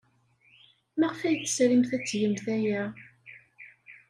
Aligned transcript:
Maɣef 0.99 1.19
ay 1.27 1.37
tesrimt 1.41 1.91
ad 1.95 2.03
tgemt 2.05 2.45
aya? 2.55 2.83